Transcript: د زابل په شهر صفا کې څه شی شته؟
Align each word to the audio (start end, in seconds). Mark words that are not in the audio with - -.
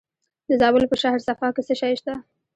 د 0.49 0.51
زابل 0.61 0.83
په 0.91 0.95
شهر 1.01 1.19
صفا 1.27 1.47
کې 1.55 1.61
څه 1.67 1.73
شی 1.81 1.93
شته؟ 1.99 2.13